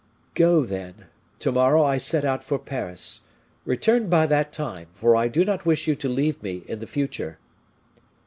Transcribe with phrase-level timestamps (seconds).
[0.33, 1.05] "Go, then.
[1.41, 3.21] To morrow I set out for Paris.
[3.65, 6.87] Return by that time, for I do not wish you to leave me in the
[6.87, 7.37] future."